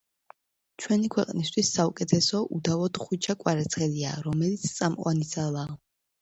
ჩვენი 0.85 1.09
ქვეყნისთვის 1.15 1.69
საუკეთესო, 1.75 2.39
უდავოდ, 2.55 3.01
ხვიჩა 3.03 3.37
კვარაცხელიაა, 3.45 4.23
რომელიც 4.29 4.65
წამყვანი 4.79 5.29
ძალაა, 5.37 5.77